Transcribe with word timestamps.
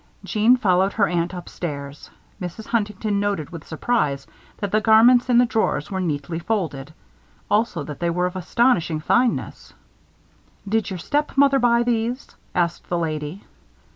Jeanne 0.23 0.57
followed 0.57 0.93
her 0.93 1.07
aunt 1.07 1.31
upstairs. 1.31 2.09
Mrs. 2.41 2.65
Huntington 2.65 3.19
noted 3.19 3.51
with 3.51 3.67
surprise 3.67 4.25
that 4.57 4.71
the 4.71 4.81
garments 4.81 5.29
in 5.29 5.37
the 5.37 5.45
drawers 5.45 5.91
were 5.91 5.99
neatly 6.01 6.39
folded. 6.39 6.91
Also 7.51 7.83
that 7.83 7.99
they 7.99 8.09
were 8.09 8.25
of 8.25 8.35
astonishing 8.35 8.99
fineness. 8.99 9.73
"Did 10.67 10.89
your 10.89 10.97
stepmother 10.97 11.59
buy 11.59 11.83
these!" 11.83 12.35
asked 12.55 12.89
the 12.89 12.97
lady. 12.97 13.43